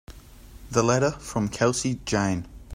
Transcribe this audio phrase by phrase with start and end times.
[0.71, 2.47] The letter from Kelsey Jane.